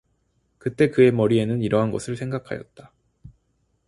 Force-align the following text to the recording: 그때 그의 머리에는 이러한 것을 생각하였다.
그때 0.57 0.89
그의 0.89 1.11
머리에는 1.11 1.61
이러한 1.61 1.91
것을 1.91 2.17
생각하였다. 2.17 2.91